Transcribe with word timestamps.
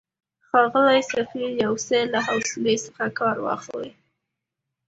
ښاغلی 0.47 1.01
سفیر، 1.13 1.49
یو 1.63 1.73
څه 1.85 1.97
له 2.13 2.19
حوصلې 2.27 2.75
څخه 2.85 3.05
کار 3.19 3.35
واخلئ. 3.45 3.91